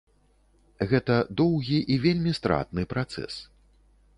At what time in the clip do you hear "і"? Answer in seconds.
1.97-1.99